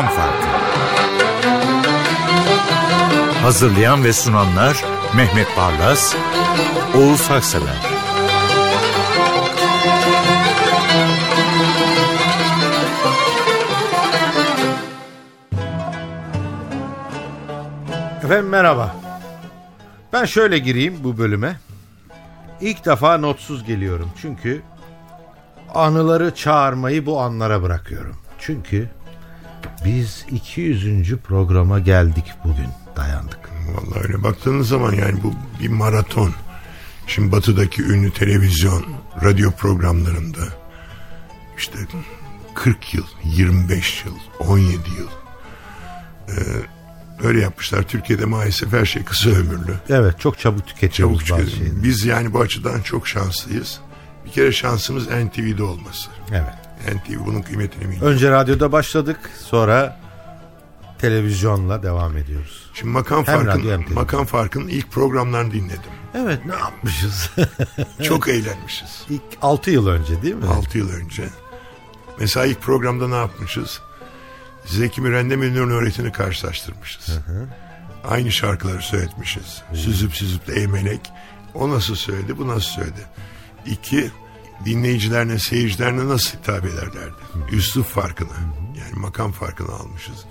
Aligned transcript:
Makam 0.00 0.16
Farkı. 0.16 0.46
Hazırlayan 3.42 4.04
ve 4.04 4.12
sunanlar 4.12 4.84
Mehmet 5.16 5.46
Barlas, 5.56 6.14
Oğuz 6.96 7.30
Haksever. 7.30 7.76
Efendim 18.24 18.48
merhaba. 18.48 18.96
Ben 20.12 20.24
şöyle 20.24 20.58
gireyim 20.58 20.96
bu 21.04 21.18
bölüme. 21.18 21.60
İlk 22.60 22.86
defa 22.86 23.16
notsuz 23.18 23.64
geliyorum 23.64 24.10
çünkü 24.22 24.62
anıları 25.74 26.34
çağırmayı 26.34 27.06
bu 27.06 27.20
anlara 27.20 27.62
bırakıyorum. 27.62 28.16
Çünkü 28.38 28.88
biz 29.84 30.24
200. 30.30 31.16
programa 31.16 31.78
geldik 31.78 32.24
bugün 32.44 32.68
dayandık. 32.96 33.38
Vallahi 33.68 34.04
öyle 34.04 34.22
baktığınız 34.22 34.68
zaman 34.68 34.92
yani 34.92 35.22
bu 35.22 35.34
bir 35.62 35.68
maraton. 35.68 36.32
Şimdi 37.06 37.32
batıdaki 37.32 37.82
ünlü 37.82 38.12
televizyon, 38.12 38.84
radyo 39.24 39.50
programlarında 39.50 40.40
işte 41.58 41.78
40 42.54 42.94
yıl, 42.94 43.06
25 43.24 44.04
yıl, 44.04 44.14
17 44.48 44.72
yıl 44.98 45.08
ee, 46.28 46.32
öyle 47.26 47.40
yapmışlar. 47.40 47.82
Türkiye'de 47.82 48.24
maalesef 48.24 48.72
her 48.72 48.84
şey 48.86 49.04
kısa 49.04 49.30
ömürlü. 49.30 49.74
Evet 49.88 50.20
çok 50.20 50.38
çabuk 50.38 50.66
tüketiyoruz 50.66 51.24
Çabuk 51.24 51.40
bazı 51.40 51.50
şeyleri. 51.50 51.82
Biz 51.82 52.04
yani 52.04 52.32
bu 52.32 52.40
açıdan 52.40 52.80
çok 52.80 53.08
şanslıyız. 53.08 53.80
Bir 54.24 54.30
kere 54.30 54.52
şansımız 54.52 55.06
NTV'de 55.06 55.62
olması. 55.62 56.10
Evet. 56.30 56.59
NTV 56.80 57.26
bunun 57.26 57.42
kıymetini 57.42 57.90
biliyor. 57.90 58.02
Önce 58.02 58.30
radyoda 58.30 58.72
başladık 58.72 59.30
sonra 59.38 60.00
televizyonla 60.98 61.82
devam 61.82 62.16
ediyoruz. 62.16 62.70
Şimdi 62.74 62.92
makam 62.92 63.26
Hem 63.26 63.46
radyo 63.46 63.72
hem 63.72 63.78
farkın, 63.78 63.94
makam 63.94 64.24
farkın 64.24 64.68
ilk 64.68 64.92
programlarını 64.92 65.52
dinledim. 65.52 65.90
Evet 66.14 66.46
ne 66.46 66.54
yapmışız? 66.54 67.30
Çok 68.02 68.28
eğlenmişiz. 68.28 69.04
İlk 69.10 69.22
6 69.42 69.70
yıl 69.70 69.86
önce 69.86 70.22
değil 70.22 70.34
mi? 70.34 70.46
6 70.46 70.78
yıl 70.78 70.90
önce. 70.90 71.24
Mesela 72.20 72.46
ilk 72.46 72.62
programda 72.62 73.08
ne 73.08 73.14
yapmışız? 73.14 73.80
Zeki 74.64 75.00
Müren'le 75.00 75.36
Münir'in 75.38 75.70
öğretini 75.70 76.12
karşılaştırmışız. 76.12 77.18
Aynı 78.08 78.32
şarkıları 78.32 78.82
söyletmişiz. 78.82 79.62
Süzüp 79.74 80.14
süzüp 80.14 80.46
de 80.46 80.52
eğmenek. 80.52 81.00
O 81.54 81.70
nasıl 81.70 81.94
söyledi, 81.94 82.38
bu 82.38 82.48
nasıl 82.48 82.60
söyledi. 82.60 83.06
İki, 83.66 84.10
dinleyicilerine, 84.64 85.38
seyircilerine 85.38 86.08
nasıl 86.08 86.38
hitap 86.38 86.64
ederlerdi. 86.64 87.14
Üslup 87.52 87.86
farkını, 87.86 88.36
yani 88.78 88.94
makam 88.94 89.32
farkını 89.32 89.72
almışız. 89.72 90.24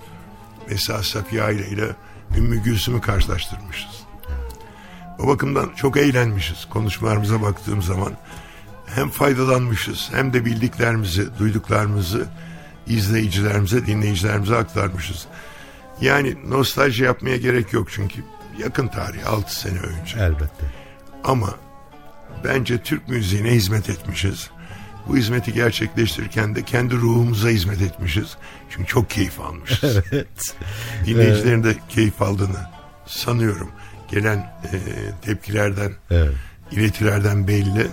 Mesela 0.68 1.02
Safiye 1.02 1.42
Aile 1.42 1.68
ile 1.68 1.96
Ümmü 2.36 2.62
Gülsüm'ü 2.62 3.00
karşılaştırmışız. 3.00 4.02
O 5.18 5.26
bakımdan 5.26 5.70
çok 5.76 5.96
eğlenmişiz. 5.96 6.64
Konuşmalarımıza 6.70 7.42
baktığım 7.42 7.82
zaman 7.82 8.12
hem 8.86 9.10
faydalanmışız 9.10 10.08
hem 10.12 10.32
de 10.32 10.44
bildiklerimizi, 10.44 11.38
duyduklarımızı 11.38 12.28
izleyicilerimize, 12.86 13.86
dinleyicilerimize 13.86 14.56
aktarmışız. 14.56 15.26
Yani 16.00 16.36
nostalji 16.50 17.04
yapmaya 17.04 17.36
gerek 17.36 17.72
yok 17.72 17.88
çünkü 17.90 18.24
yakın 18.58 18.88
tarih 18.88 19.26
6 19.26 19.60
sene 19.60 19.78
önce. 19.78 20.18
Elbette. 20.18 20.66
Ama 21.24 21.54
bence 22.44 22.78
Türk 22.82 23.08
müziğine 23.08 23.50
hizmet 23.50 23.90
etmişiz. 23.90 24.50
Bu 25.08 25.16
hizmeti 25.16 25.52
gerçekleştirirken 25.52 26.54
de 26.54 26.62
kendi 26.64 26.94
ruhumuza 26.94 27.48
hizmet 27.48 27.82
etmişiz. 27.82 28.36
Çünkü 28.70 28.86
çok 28.86 29.10
keyif 29.10 29.40
almışız. 29.40 29.96
Evet. 30.12 30.54
Dinleyicilerin 31.06 31.64
de 31.64 31.74
keyif 31.88 32.22
aldığını 32.22 32.60
sanıyorum. 33.06 33.70
Gelen 34.10 34.36
e, 34.72 34.78
tepkilerden, 35.22 35.92
Evet. 36.10 36.34
iletilerden 36.72 37.48
belli. 37.48 37.86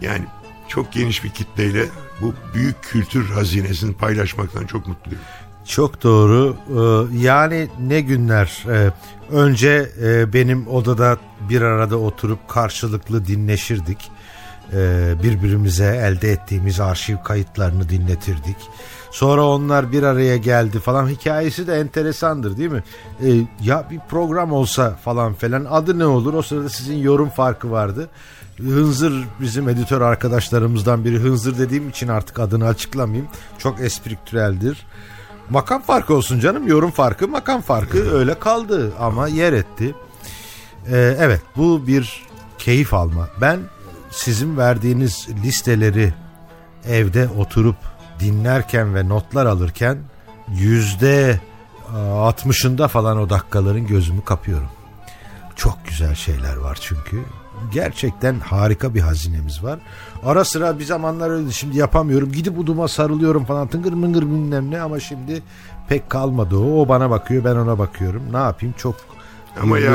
Yani 0.00 0.24
çok 0.68 0.92
geniş 0.92 1.24
bir 1.24 1.30
kitleyle 1.30 1.84
bu 2.20 2.34
büyük 2.54 2.82
kültür 2.82 3.30
hazinesini 3.30 3.96
paylaşmaktan 3.96 4.66
çok 4.66 4.86
mutluyum. 4.86 5.20
Çok 5.66 6.02
doğru. 6.02 6.56
Ee, 6.70 7.16
Yani 7.18 7.68
ne 7.80 8.00
günler. 8.00 8.64
Ee, 8.68 8.90
Önce 9.30 9.90
e, 10.02 10.32
benim 10.32 10.68
odada 10.68 11.16
bir 11.50 11.62
arada 11.62 11.96
oturup 11.96 12.48
karşılıklı 12.48 13.26
dinleşirdik. 13.26 14.10
Ee, 14.72 15.14
Birbirimize 15.22 15.84
elde 15.84 16.32
ettiğimiz 16.32 16.80
arşiv 16.80 17.16
kayıtlarını 17.24 17.88
dinletirdik. 17.88 18.56
Sonra 19.10 19.44
onlar 19.46 19.92
bir 19.92 20.02
araya 20.02 20.36
geldi 20.36 20.78
falan. 20.78 21.08
Hikayesi 21.08 21.66
de 21.66 21.74
enteresandır 21.80 22.56
değil 22.56 22.70
mi? 22.70 22.82
Ee, 23.24 23.28
Ya 23.62 23.86
bir 23.90 24.00
program 24.10 24.52
olsa 24.52 24.90
falan 25.04 25.34
falan 25.34 25.64
adı 25.70 25.98
ne 25.98 26.06
olur? 26.06 26.34
O 26.34 26.42
sırada 26.42 26.68
sizin 26.68 26.96
yorum 26.98 27.28
farkı 27.28 27.70
vardı. 27.70 28.08
Hınzır 28.58 29.24
bizim 29.40 29.68
editör 29.68 30.00
arkadaşlarımızdan 30.00 31.04
biri. 31.04 31.18
Hınzır 31.18 31.58
dediğim 31.58 31.88
için 31.88 32.08
artık 32.08 32.38
adını 32.38 32.66
açıklamayayım. 32.66 33.28
Çok 33.58 33.80
espriktüreldir. 33.80 34.86
Makam 35.50 35.82
farkı 35.82 36.14
olsun 36.14 36.40
canım. 36.40 36.68
Yorum 36.68 36.90
farkı, 36.90 37.28
makam 37.28 37.60
farkı 37.60 38.14
öyle 38.18 38.38
kaldı 38.38 38.92
ama 39.00 39.28
yer 39.28 39.52
etti. 39.52 39.94
Ee, 40.92 41.16
evet 41.18 41.40
bu 41.56 41.86
bir 41.86 42.26
keyif 42.58 42.94
alma. 42.94 43.28
Ben 43.40 43.60
sizin 44.10 44.56
verdiğiniz 44.56 45.28
listeleri 45.44 46.14
evde 46.88 47.28
oturup 47.28 47.76
dinlerken 48.20 48.94
ve 48.94 49.08
notlar 49.08 49.46
alırken 49.46 49.98
yüzde 50.48 51.40
altmışında 52.12 52.88
falan 52.88 53.18
o 53.18 53.30
dakikaların 53.30 53.86
gözümü 53.86 54.24
kapıyorum. 54.24 54.68
Çok 55.56 55.78
güzel 55.86 56.14
şeyler 56.14 56.56
var 56.56 56.78
çünkü. 56.80 57.22
Gerçekten 57.72 58.40
harika 58.40 58.94
bir 58.94 59.00
hazinemiz 59.00 59.62
var. 59.64 59.78
Ara 60.24 60.44
sıra 60.44 60.78
bir 60.78 60.84
zamanlar 60.84 61.30
öyle 61.30 61.50
şimdi 61.50 61.78
yapamıyorum. 61.78 62.32
Gidip 62.32 62.58
uduma 62.58 62.88
sarılıyorum 62.88 63.44
falan 63.44 63.68
tıngır 63.68 63.92
mıngır 63.92 64.22
bilmem 64.22 64.70
ne 64.70 64.80
ama 64.80 65.00
şimdi 65.00 65.42
pek 65.88 66.10
kalmadı 66.10 66.56
o. 66.56 66.80
O 66.80 66.88
bana 66.88 67.10
bakıyor 67.10 67.44
ben 67.44 67.56
ona 67.56 67.78
bakıyorum. 67.78 68.22
Ne 68.32 68.36
yapayım 68.38 68.74
çok 68.78 68.96
Ama 69.62 69.78
ya, 69.78 69.90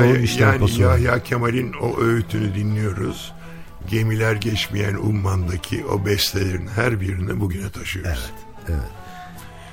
yani. 0.86 1.02
Yahya 1.04 1.24
Kemal'in 1.24 1.74
o 1.82 2.02
öğütünü 2.02 2.56
dinliyoruz. 2.56 3.34
Gemiler 3.88 4.36
geçmeyen 4.36 4.96
ummandaki 4.96 5.86
o 5.86 6.06
bestelerin 6.06 6.68
her 6.68 7.02
birini 7.02 7.40
bugüne 7.40 7.70
taşıyoruz. 7.70 8.32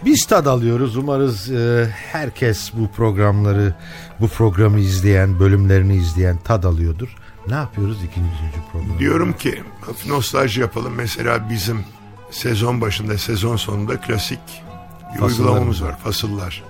Biz 0.05 0.26
tad 0.26 0.47
alıyoruz. 0.47 0.97
Umarız 0.97 1.50
e, 1.50 1.88
herkes 2.12 2.72
bu 2.75 2.88
programları, 2.88 3.75
bu 4.20 4.28
programı 4.28 4.81
izleyen, 4.81 5.41
bölümlerini 5.41 5.97
izleyen 5.97 6.37
tad 6.37 6.65
alıyordur. 6.65 7.16
Ne 7.48 7.54
yapıyoruz 7.54 8.04
ikinci 8.04 8.28
üçüncü 8.34 8.70
programda? 8.72 8.98
Diyorum 8.98 9.32
ki 9.32 9.62
nostalji 10.06 10.60
yapalım. 10.60 10.94
Mesela 10.94 11.50
bizim 11.50 11.84
sezon 12.31 12.81
başında, 12.81 13.19
sezon 13.19 13.56
sonunda 13.56 14.00
klasik 14.00 14.41
bir 15.16 15.22
uygulamamız 15.22 15.82
var. 15.82 15.98
Fasıllar. 15.98 16.64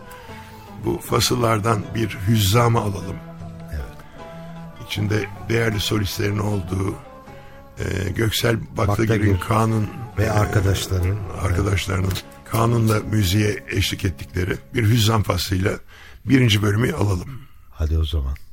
Bu 0.85 0.99
fasıllardan 0.99 1.83
bir 1.95 2.19
hüzzamı 2.29 2.79
alalım. 2.81 3.17
İçinde 4.87 5.25
değerli 5.49 5.81
solistlerin 5.81 6.39
olduğu 6.39 6.95
e, 7.79 8.11
Göksel 8.11 8.57
Baktagir'in 8.77 9.09
Baktagir 9.09 9.41
kanun 9.41 9.89
ve 10.19 10.25
e, 10.25 10.31
arkadaşların. 10.31 11.17
arkadaşlarının 11.43 12.13
kanunla 12.45 13.01
müziğe 13.01 13.65
eşlik 13.69 14.05
ettikleri 14.05 14.57
bir 14.75 14.83
hüzzam 14.83 15.23
faslıyla 15.23 15.73
birinci 16.25 16.63
bölümü 16.63 16.93
alalım. 16.93 17.41
Hadi 17.71 17.99
o 17.99 18.05
zaman. 18.05 18.48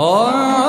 Oh. 0.00 0.67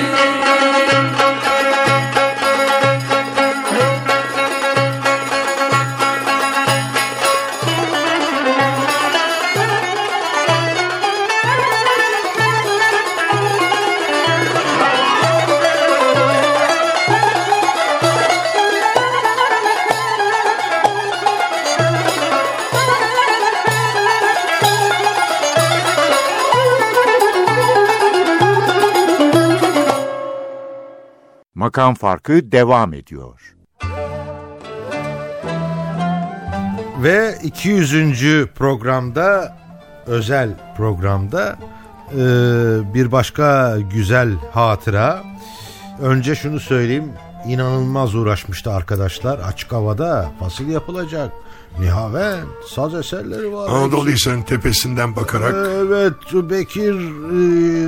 Thank 0.00 0.34
you. 0.34 0.39
Makam 31.80 31.94
Farkı 31.94 32.52
devam 32.52 32.94
ediyor. 32.94 33.54
Ve 37.02 37.38
200. 37.42 38.46
programda 38.54 39.56
özel 40.06 40.74
programda 40.76 41.58
e, 42.12 42.18
bir 42.94 43.12
başka 43.12 43.78
güzel 43.92 44.32
hatıra. 44.52 45.22
Önce 46.02 46.34
şunu 46.34 46.60
söyleyeyim 46.60 47.12
inanılmaz 47.46 48.14
uğraşmıştı 48.14 48.72
arkadaşlar 48.72 49.38
açık 49.38 49.72
havada 49.72 50.32
fasil 50.40 50.68
yapılacak 50.68 51.32
Nihavent 51.78 52.48
saz 52.68 52.94
eserleri 52.94 53.52
var. 53.52 53.68
Anadolu 53.68 54.08
Hisarı'nın 54.08 54.42
tepesinden 54.42 55.16
bakarak. 55.16 55.54
Evet 55.54 56.12
Bekir 56.50 56.94
e, 56.94 57.79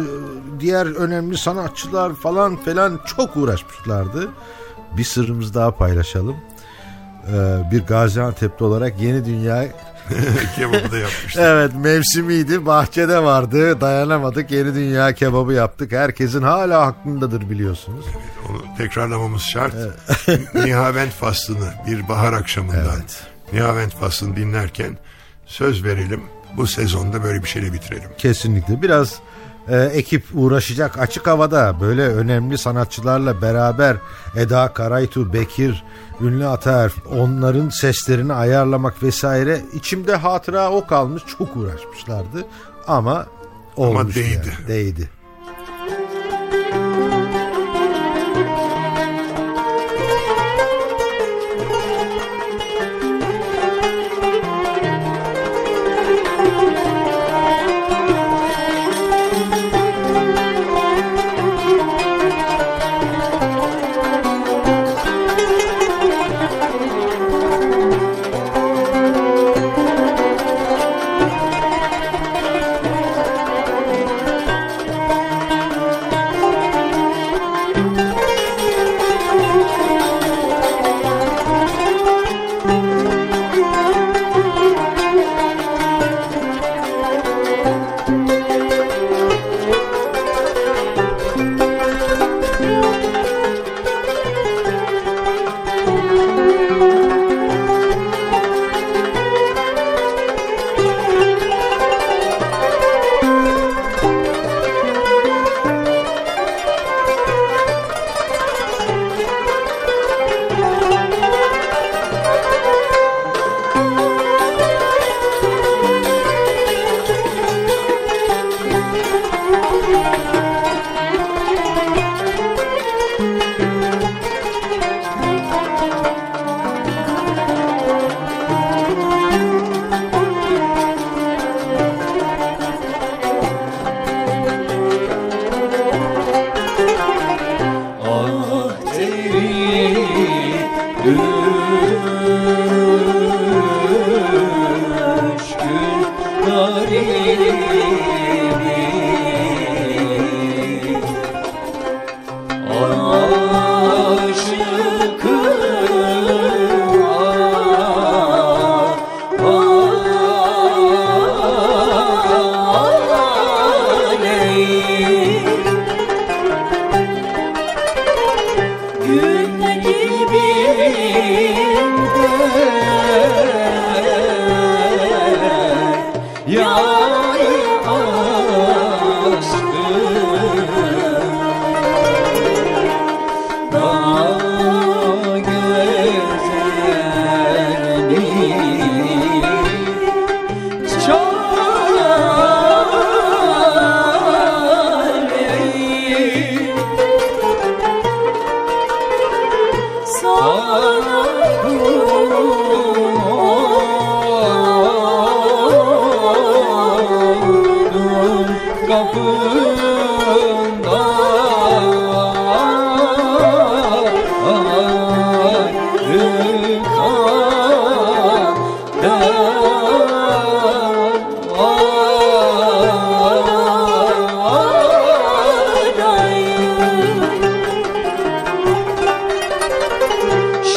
diğer 0.62 0.87
önemli 0.87 1.38
sanatçılar 1.38 2.14
falan 2.14 2.57
falan 2.57 3.00
çok 3.16 3.37
uğraşmışlardı. 3.37 4.28
Bir 4.97 5.04
sırrımız 5.04 5.54
daha 5.54 5.71
paylaşalım. 5.71 6.37
E, 7.28 7.62
bir 7.73 7.81
Gaziantep'li 7.87 8.64
olarak 8.64 9.00
Yeni 9.00 9.25
Dünya 9.25 9.64
kebabı 10.57 10.92
da 10.92 10.99
yapmıştık. 10.99 11.42
evet 11.42 11.73
mevsimiydi 11.75 12.66
bahçede 12.66 13.23
vardı 13.23 13.81
dayanamadık 13.81 14.50
yeni 14.50 14.75
dünya 14.75 15.12
kebabı 15.14 15.52
yaptık 15.52 15.92
herkesin 15.92 16.42
hala 16.42 16.81
aklındadır 16.81 17.50
biliyorsunuz. 17.50 18.04
Evet, 18.11 18.50
onu 18.50 18.76
tekrarlamamız 18.78 19.42
şart. 19.42 19.75
Nihavent 20.54 21.12
faslını 21.12 21.69
bir 21.87 22.09
bahar 22.09 22.33
akşamından 22.33 22.87
evet. 22.97 23.23
Nihavent 23.52 23.95
faslını 23.95 24.37
dinlerken 24.37 24.99
söz 25.47 25.85
verelim 25.85 26.23
bu 26.57 26.66
sezonda 26.66 27.23
böyle 27.23 27.42
bir 27.42 27.49
şeyle 27.49 27.73
bitirelim. 27.73 28.11
Kesinlikle 28.19 28.83
biraz 28.83 29.14
e, 29.69 29.76
ekip 29.76 30.25
uğraşacak 30.35 30.99
açık 30.99 31.26
havada 31.26 31.81
böyle 31.81 32.02
önemli 32.02 32.59
sanatçılarla 32.59 33.42
beraber 33.42 33.97
Eda 34.37 34.73
Karaytu, 34.73 35.33
Bekir, 35.33 35.85
Ünlü 36.21 36.47
Ataer 36.47 36.92
onların 37.19 37.69
seslerini 37.69 38.33
ayarlamak 38.33 39.02
vesaire 39.02 39.61
içimde 39.75 40.14
hatıra 40.14 40.71
o 40.71 40.87
kalmış 40.87 41.23
çok 41.38 41.57
uğraşmışlardı 41.57 42.47
ama 42.87 43.26
olmuş 43.76 44.00
ama 44.00 44.08
değdi. 44.08 44.52
Yani, 44.58 44.69
değdi. 44.69 45.10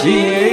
Sim. 0.05 0.44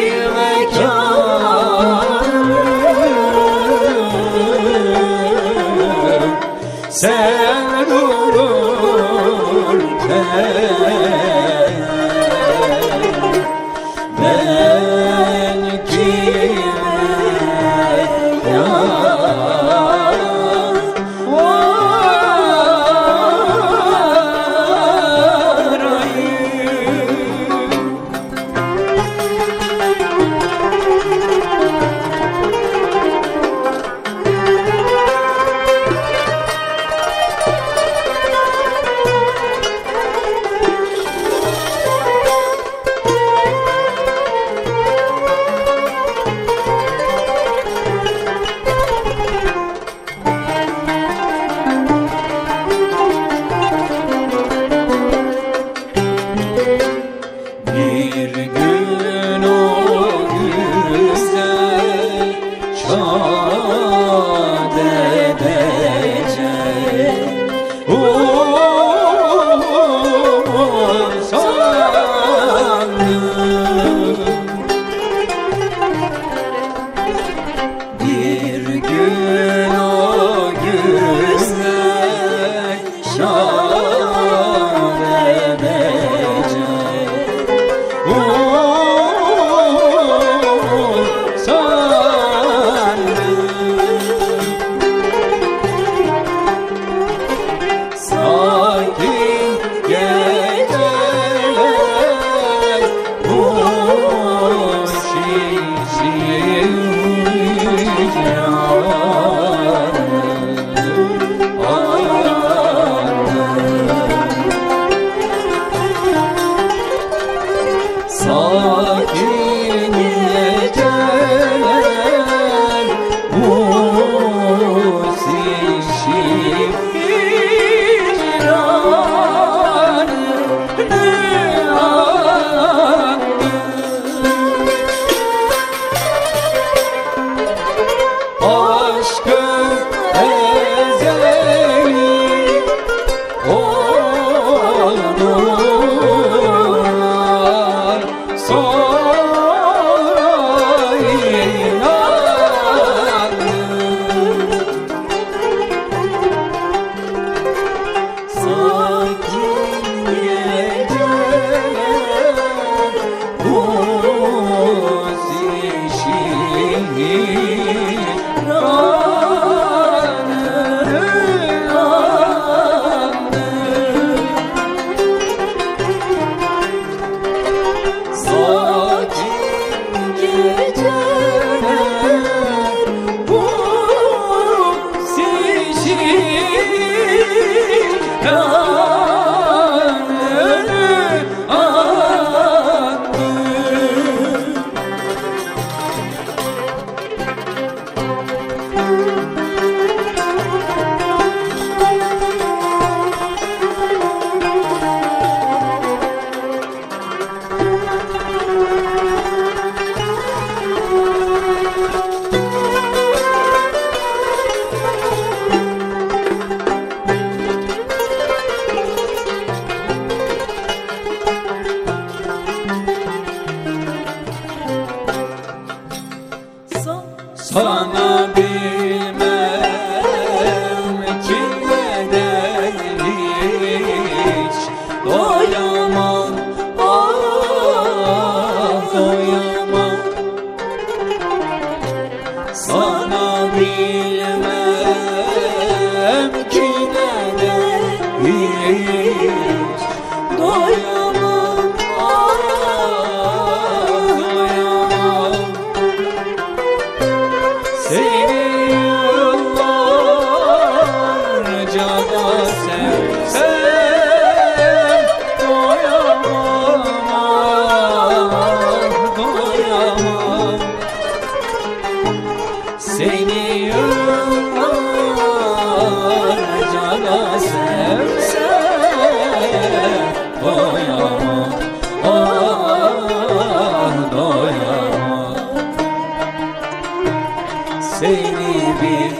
seni 287.82 288.74
bir 288.82 289.12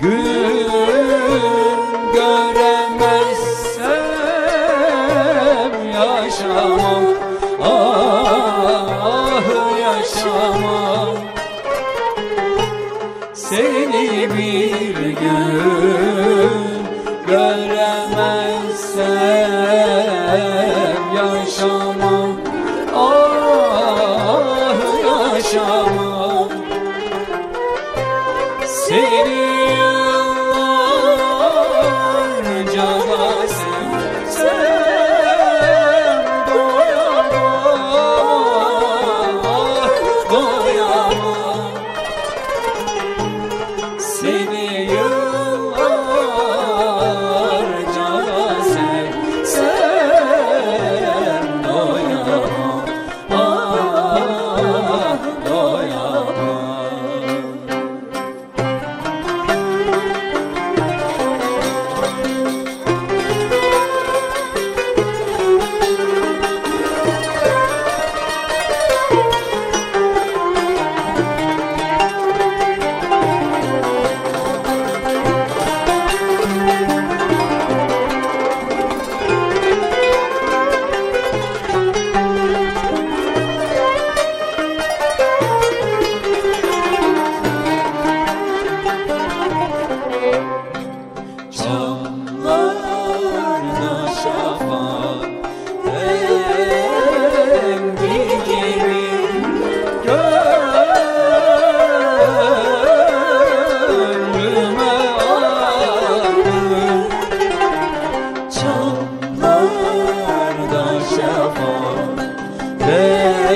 gün 0.00 0.49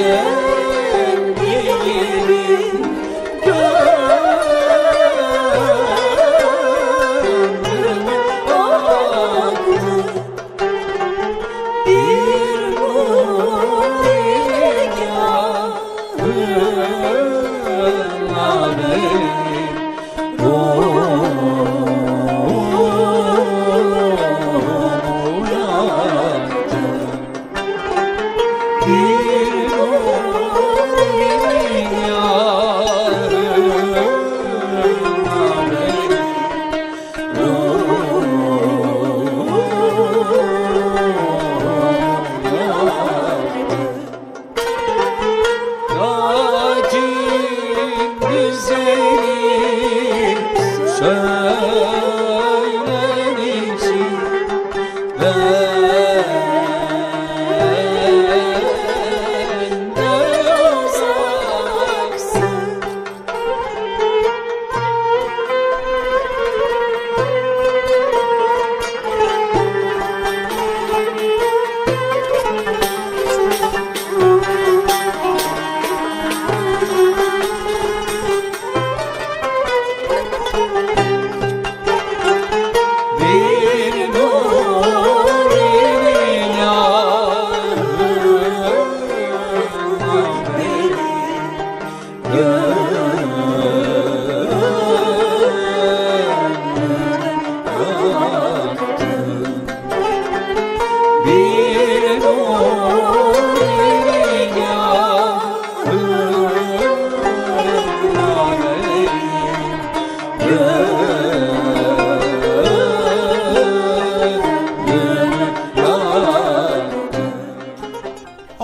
예. 0.05 0.34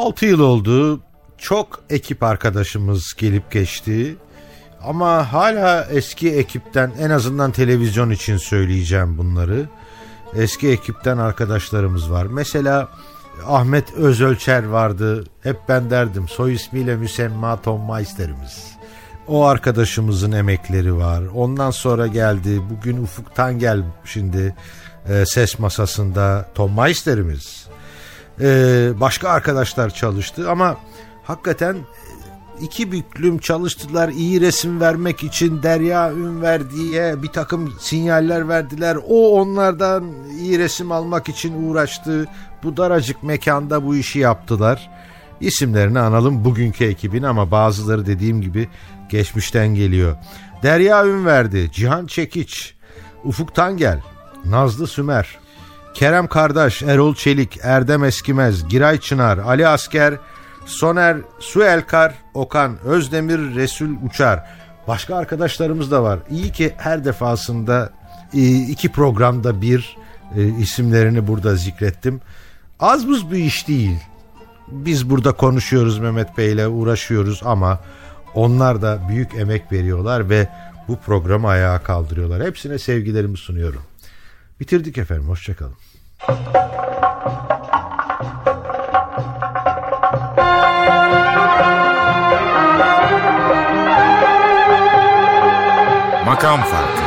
6 0.00 0.26
yıl 0.26 0.40
oldu. 0.40 1.00
Çok 1.38 1.82
ekip 1.90 2.22
arkadaşımız 2.22 3.14
gelip 3.14 3.50
geçti. 3.50 4.16
Ama 4.84 5.32
hala 5.32 5.84
eski 5.84 6.30
ekipten 6.30 6.92
en 7.00 7.10
azından 7.10 7.52
televizyon 7.52 8.10
için 8.10 8.36
söyleyeceğim 8.36 9.18
bunları. 9.18 9.68
Eski 10.34 10.68
ekipten 10.68 11.18
arkadaşlarımız 11.18 12.10
var. 12.10 12.26
Mesela 12.26 12.88
Ahmet 13.46 13.94
Özölçer 13.94 14.64
vardı. 14.64 15.24
Hep 15.42 15.56
ben 15.68 15.90
derdim 15.90 16.28
soy 16.28 16.54
ismiyle 16.54 16.96
müsemma 16.96 17.62
Tom 17.62 17.92
Meister'imiz. 17.92 18.64
O 19.28 19.44
arkadaşımızın 19.44 20.32
emekleri 20.32 20.96
var. 20.96 21.22
Ondan 21.34 21.70
sonra 21.70 22.06
geldi. 22.06 22.62
Bugün 22.70 23.02
Ufuk'tan 23.02 23.58
gel 23.58 23.82
şimdi 24.04 24.54
e, 25.08 25.26
ses 25.26 25.58
masasında 25.58 26.48
Tom 26.54 26.76
Meister'imiz. 26.76 27.69
Ee, 28.40 28.90
başka 29.00 29.28
arkadaşlar 29.28 29.90
çalıştı 29.90 30.50
ama 30.50 30.76
hakikaten 31.22 31.76
iki 32.60 32.92
büklüm 32.92 33.38
çalıştılar 33.38 34.08
iyi 34.08 34.40
resim 34.40 34.80
vermek 34.80 35.24
için 35.24 35.62
Derya 35.62 36.12
Ünver 36.12 36.70
diye 36.70 37.22
bir 37.22 37.28
takım 37.28 37.74
sinyaller 37.80 38.48
verdiler. 38.48 38.96
O 39.08 39.40
onlardan 39.40 40.04
iyi 40.38 40.58
resim 40.58 40.92
almak 40.92 41.28
için 41.28 41.68
uğraştı. 41.68 42.26
Bu 42.62 42.76
daracık 42.76 43.22
mekanda 43.22 43.84
bu 43.86 43.96
işi 43.96 44.18
yaptılar. 44.18 44.90
İsimlerini 45.40 45.98
analım 45.98 46.44
bugünkü 46.44 46.84
ekibin 46.84 47.22
ama 47.22 47.50
bazıları 47.50 48.06
dediğim 48.06 48.42
gibi 48.42 48.68
geçmişten 49.08 49.74
geliyor. 49.74 50.16
Derya 50.62 51.06
Ünverdi, 51.06 51.72
Cihan 51.72 52.06
Çekiç, 52.06 52.74
Ufuk 53.24 53.54
Tangel, 53.54 54.00
Nazlı 54.44 54.86
Sümer, 54.86 55.38
Kerem 55.94 56.26
Kardeş, 56.26 56.82
Erol 56.82 57.14
Çelik, 57.14 57.58
Erdem 57.62 58.04
Eskimez, 58.04 58.68
Giray 58.68 59.00
Çınar, 59.00 59.38
Ali 59.38 59.68
Asker, 59.68 60.14
Soner 60.66 61.16
Suelkar, 61.38 62.14
Okan 62.34 62.78
Özdemir, 62.84 63.54
Resul 63.54 63.90
Uçar. 64.06 64.44
Başka 64.88 65.16
arkadaşlarımız 65.16 65.90
da 65.90 66.02
var. 66.02 66.18
İyi 66.30 66.52
ki 66.52 66.72
her 66.76 67.04
defasında 67.04 67.92
e, 68.34 68.58
iki 68.58 68.92
programda 68.92 69.62
bir 69.62 69.96
e, 70.36 70.44
isimlerini 70.44 71.26
burada 71.26 71.56
zikrettim. 71.56 72.20
Az 72.80 73.08
buz 73.08 73.32
bir 73.32 73.38
iş 73.38 73.68
değil. 73.68 73.98
Biz 74.68 75.10
burada 75.10 75.32
konuşuyoruz 75.32 75.98
Mehmet 75.98 76.38
Bey'le 76.38 76.68
uğraşıyoruz 76.68 77.42
ama 77.44 77.80
onlar 78.34 78.82
da 78.82 79.00
büyük 79.08 79.34
emek 79.34 79.72
veriyorlar 79.72 80.30
ve 80.30 80.48
bu 80.88 80.96
programı 80.96 81.48
ayağa 81.48 81.82
kaldırıyorlar. 81.82 82.42
Hepsine 82.42 82.78
sevgilerimi 82.78 83.36
sunuyorum. 83.36 83.82
Bitirdik 84.60 84.98
efendim. 84.98 85.28
Hoşçakalın. 85.28 85.74
Makam 96.26 96.62
Farkı 96.62 97.02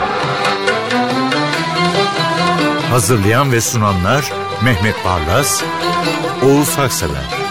Hazırlayan 2.90 3.52
ve 3.52 3.62
sunanlar 3.62 4.34
Mehmet 4.64 4.96
Barlas, 5.06 5.64
Oğuz 6.44 6.78
Haksever 6.78 7.43